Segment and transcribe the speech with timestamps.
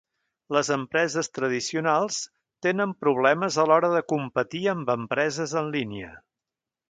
[0.55, 2.17] Les empreses tradicionals
[2.67, 6.11] tenen problemes a l'hora de competir amb empreses en línia.